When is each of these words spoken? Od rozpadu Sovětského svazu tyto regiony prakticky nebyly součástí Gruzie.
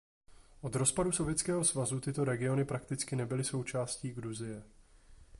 Od 0.61 0.75
rozpadu 0.75 1.11
Sovětského 1.11 1.63
svazu 1.63 1.99
tyto 1.99 2.23
regiony 2.23 2.65
prakticky 2.65 3.15
nebyly 3.15 3.43
součástí 3.43 4.09
Gruzie. 4.11 4.63